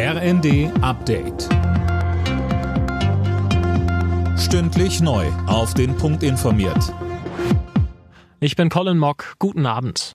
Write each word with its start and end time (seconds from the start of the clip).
RND 0.00 0.70
Update. 0.80 1.48
Stündlich 4.38 5.00
neu. 5.00 5.26
Auf 5.48 5.74
den 5.74 5.96
Punkt 5.96 6.22
informiert. 6.22 6.94
Ich 8.38 8.54
bin 8.54 8.68
Colin 8.68 8.96
Mock. 8.96 9.34
Guten 9.40 9.66
Abend. 9.66 10.12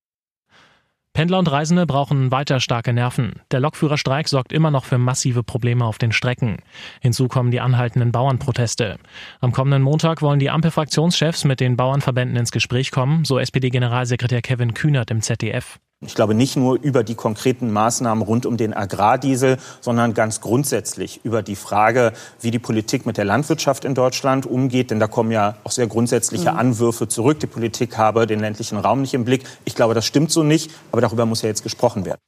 Pendler 1.12 1.38
und 1.38 1.52
Reisende 1.52 1.86
brauchen 1.86 2.32
weiter 2.32 2.62
starke 2.62 2.94
Nerven. 2.94 3.42
Der 3.52 3.60
Lokführerstreik 3.60 4.30
sorgt 4.30 4.54
immer 4.54 4.72
noch 4.72 4.86
für 4.86 4.98
massive 4.98 5.44
Probleme 5.44 5.84
auf 5.84 5.98
den 5.98 6.14
Strecken. 6.14 6.60
Hinzu 7.02 7.28
kommen 7.28 7.52
die 7.52 7.60
anhaltenden 7.60 8.14
Bauernproteste. 8.14 9.00
Am 9.42 9.52
kommenden 9.52 9.82
Montag 9.82 10.22
wollen 10.22 10.40
die 10.40 10.50
Ampelfraktionschefs 10.50 11.44
mit 11.44 11.60
den 11.60 11.76
Bauernverbänden 11.76 12.38
ins 12.38 12.54
Gespräch 12.54 12.92
kommen, 12.92 13.26
so 13.26 13.38
SPD-Generalsekretär 13.38 14.42
Kevin 14.42 14.74
Kühnert 14.74 15.12
im 15.12 15.22
ZDF. 15.22 15.78
Ich 16.06 16.16
glaube 16.16 16.34
nicht 16.34 16.56
nur 16.56 16.78
über 16.82 17.04
die 17.04 17.16
konkreten 17.16 17.72
Maßnahmen 17.72 18.24
rund 18.24 18.46
um 18.46 18.58
den 18.58 18.74
Agrardiesel, 18.74 19.58
sondern 19.82 20.14
ganz 20.14 20.42
grundsätzlich 20.42 21.22
über 21.24 21.42
die 21.42 21.56
Frage, 21.56 22.14
wie 22.42 22.52
die 22.52 22.60
Politik 22.60 23.06
mit 23.06 23.18
der 23.18 23.26
Landwirtschaft 23.26 23.86
in 23.86 23.96
Deutschland 23.96 24.46
umgeht. 24.46 24.92
Denn 24.92 25.00
da 25.00 25.08
kommen 25.08 25.32
ja 25.32 25.56
auch 25.64 25.72
sehr 25.72 25.88
grundsätzliche 25.88 26.52
mhm. 26.52 26.58
Anwürfe 26.58 27.08
zurück. 27.08 27.40
Die 27.40 27.48
Politik 27.48 27.98
habe 27.98 28.28
den 28.28 28.40
ländlichen 28.40 28.78
Raum 28.78 29.02
nicht 29.02 29.14
im 29.14 29.26
Blick. 29.26 29.44
Ich 29.66 29.76
glaube, 29.76 29.94
das 29.94 30.06
stimmt 30.06 30.32
so 30.32 30.44
nicht. 30.44 30.72
Aber 30.92 31.02
darüber 31.02 31.26
muss 31.26 31.42
ja 31.42 31.50
jetzt 31.50 31.64
gesprochen 31.64 32.06
werden. 32.06 32.20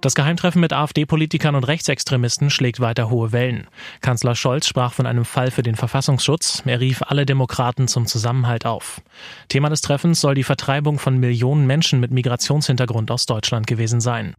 Das 0.00 0.14
Geheimtreffen 0.14 0.60
mit 0.60 0.72
AfD-Politikern 0.72 1.56
und 1.56 1.64
Rechtsextremisten 1.64 2.50
schlägt 2.50 2.78
weiter 2.78 3.10
hohe 3.10 3.32
Wellen. 3.32 3.66
Kanzler 4.00 4.36
Scholz 4.36 4.68
sprach 4.68 4.92
von 4.92 5.06
einem 5.06 5.24
Fall 5.24 5.50
für 5.50 5.64
den 5.64 5.74
Verfassungsschutz. 5.74 6.62
Er 6.66 6.78
rief 6.78 7.02
alle 7.02 7.26
Demokraten 7.26 7.88
zum 7.88 8.06
Zusammenhalt 8.06 8.64
auf. 8.64 9.00
Thema 9.48 9.70
des 9.70 9.80
Treffens 9.80 10.20
soll 10.20 10.36
die 10.36 10.44
Vertreibung 10.44 11.00
von 11.00 11.18
Millionen 11.18 11.66
Menschen 11.66 11.98
mit 11.98 12.12
Migrationshintergrund 12.12 13.10
aus 13.10 13.26
Deutschland 13.26 13.66
gewesen 13.66 14.00
sein. 14.00 14.34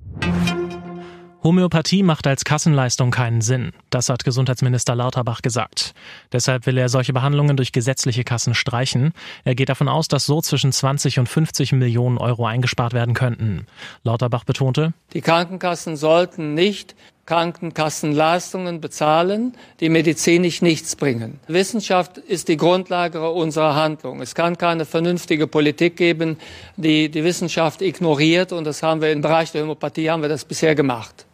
Homöopathie 1.42 2.04
macht 2.04 2.28
als 2.28 2.44
Kassenleistung 2.44 3.12
keinen 3.12 3.40
Sinn. 3.40 3.72
Das 3.90 4.10
hat 4.10 4.26
Gesundheitsminister 4.26 4.94
Lauterbach 4.94 5.42
gesagt. 5.42 5.94
Deshalb 6.34 6.66
will 6.66 6.78
er 6.78 6.90
solche 6.90 7.14
Behandlungen 7.14 7.56
durch 7.56 7.72
gesetzliche 7.72 8.26
Kassen 8.26 8.54
streichen. 8.56 9.14
Er 9.46 9.56
geht 9.56 9.70
davon 9.70 9.88
aus, 9.88 10.10
dass 10.10 10.26
so 10.26 10.42
zwischen 10.42 10.74
20 10.74 11.18
und 11.18 11.30
50 11.30 11.72
Millionen 11.72 12.18
Euro 12.18 12.46
eingespart 12.46 12.92
werden 12.92 13.14
könnten. 13.14 13.68
Lauterbach 14.04 14.44
betonte, 14.44 14.94
die 15.14 15.22
Krankenkassen 15.22 15.96
sollten 15.96 16.56
nicht 16.56 16.94
Krankenkassenleistungen 17.26 18.82
bezahlen, 18.82 19.54
die 19.80 19.88
medizinisch 19.88 20.62
nichts 20.62 20.98
bringen. 20.98 21.40
Wissenschaft 21.48 22.18
ist 22.18 22.50
die 22.50 22.58
Grundlage 22.58 23.30
unserer 23.30 23.76
Handlung. 23.76 24.20
Es 24.20 24.36
kann 24.36 24.58
keine 24.58 24.84
vernünftige 24.84 25.48
Politik 25.48 25.96
geben, 25.96 26.38
die 26.76 27.08
die 27.08 27.24
Wissenschaft 27.24 27.82
ignoriert 27.82 28.52
und 28.52 28.66
das 28.66 28.84
haben 28.84 29.00
wir 29.00 29.12
im 29.12 29.22
Bereich 29.22 29.54
der 29.54 29.62
Homöopathie 29.62 30.10
haben 30.10 30.22
wir 30.22 30.30
das 30.30 30.44
bisher 30.44 30.76
gemacht. 30.76 31.28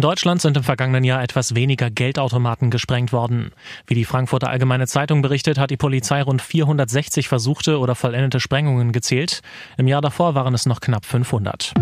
In 0.00 0.08
Deutschland 0.08 0.40
sind 0.40 0.56
im 0.56 0.62
vergangenen 0.62 1.04
Jahr 1.04 1.22
etwas 1.22 1.54
weniger 1.54 1.90
Geldautomaten 1.90 2.70
gesprengt 2.70 3.12
worden. 3.12 3.50
Wie 3.86 3.92
die 3.92 4.06
Frankfurter 4.06 4.48
Allgemeine 4.48 4.86
Zeitung 4.86 5.20
berichtet, 5.20 5.58
hat 5.58 5.68
die 5.68 5.76
Polizei 5.76 6.22
rund 6.22 6.40
460 6.40 7.28
versuchte 7.28 7.78
oder 7.78 7.94
vollendete 7.94 8.40
Sprengungen 8.40 8.92
gezählt. 8.92 9.42
Im 9.76 9.88
Jahr 9.88 10.00
davor 10.00 10.34
waren 10.34 10.54
es 10.54 10.64
noch 10.64 10.80
knapp 10.80 11.04
500. 11.04 11.74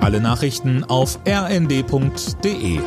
Alle 0.00 0.20
Nachrichten 0.20 0.84
auf 0.84 1.18
rnd.de 1.26 2.78